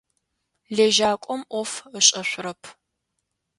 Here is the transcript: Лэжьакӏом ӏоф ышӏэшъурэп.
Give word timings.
Лэжьакӏом 0.75 1.41
ӏоф 1.51 1.71
ышӏэшъурэп. 1.97 2.61